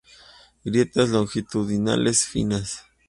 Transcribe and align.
Grietas 0.63 1.11
longitudinales 1.11 2.25
finas. 2.25 2.75